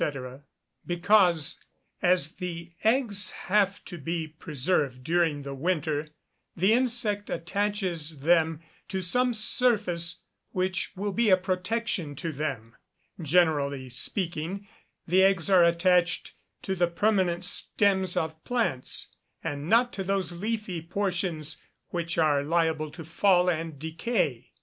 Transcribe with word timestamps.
_Because, 0.83 1.63
as 2.01 2.33
the 2.37 2.73
eggs 2.83 3.29
have 3.51 3.85
to 3.85 3.99
be 3.99 4.27
preserved 4.29 5.03
during 5.03 5.43
the 5.43 5.53
winter, 5.53 6.07
the 6.55 6.73
insect 6.73 7.29
attaches 7.29 8.21
them 8.21 8.63
to 8.87 9.03
some 9.03 9.31
surface 9.31 10.23
which 10.53 10.91
will 10.95 11.11
be 11.11 11.29
a 11.29 11.37
protection 11.37 12.15
to 12.15 12.31
them. 12.31 12.75
Generally 13.21 13.91
speaking, 13.91 14.67
the 15.05 15.21
eggs 15.21 15.51
are 15.51 15.63
attached 15.63 16.33
to 16.63 16.73
the 16.73 16.87
permanent 16.87 17.45
stems 17.45 18.17
of 18.17 18.43
plants, 18.43 19.15
and 19.43 19.69
not 19.69 19.93
to 19.93 20.03
those 20.03 20.31
leafy 20.31 20.81
portions 20.81 21.61
which 21.89 22.17
are 22.17 22.41
liable 22.41 22.89
to 22.89 23.05
fall 23.05 23.51
and 23.51 23.77
decay. 23.77 24.49